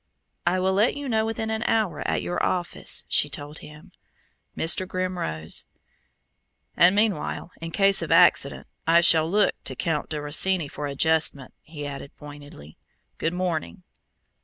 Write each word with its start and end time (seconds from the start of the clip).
"I 0.47 0.59
will 0.59 0.73
let 0.73 0.95
you 0.95 1.07
know 1.07 1.27
within 1.27 1.51
an 1.51 1.61
hour 1.67 1.99
at 2.07 2.23
your 2.23 2.43
office," 2.43 3.05
she 3.07 3.29
told 3.29 3.59
him. 3.59 3.91
Mr. 4.57 4.87
Grimm 4.87 5.19
rose. 5.19 5.65
"And 6.75 6.95
meanwhile, 6.95 7.51
in 7.61 7.69
case 7.69 8.01
of 8.01 8.11
accident, 8.11 8.65
I 8.87 9.01
shall 9.01 9.29
look 9.29 9.53
to 9.65 9.75
Count 9.75 10.09
di 10.09 10.17
Rosini 10.17 10.67
for 10.67 10.87
adjustment," 10.87 11.53
he 11.61 11.85
added 11.85 12.15
pointedly. 12.17 12.79
"Good 13.19 13.35
morning." 13.35 13.83